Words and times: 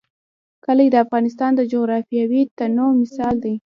کلي 0.65 0.87
د 0.91 0.95
افغانستان 1.05 1.51
د 1.55 1.61
جغرافیوي 1.71 2.41
تنوع 2.57 2.91
مثال 3.01 3.35
دی. 3.43 3.55